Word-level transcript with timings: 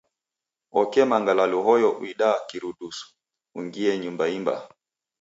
Oke 0.79 1.01
mangalalu 1.11 1.59
hoyo 1.67 1.89
uidaa 2.01 2.37
kirudusu 2.49 3.03
ungie 3.57 3.93
nyumba 4.01 4.25
i 4.35 4.39
mbaa. 4.43 4.61